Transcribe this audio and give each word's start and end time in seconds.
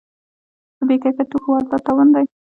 د 0.77 0.79
بې 0.87 0.95
کیفیت 1.03 1.27
توکو 1.31 1.47
واردات 1.51 1.81
تاوان 1.85 2.07
دی. 2.15 2.25